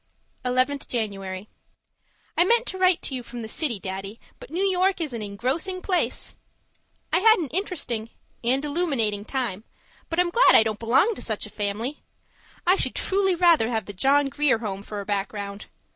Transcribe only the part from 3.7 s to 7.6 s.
Daddy, but New York is an engrossing place. I had an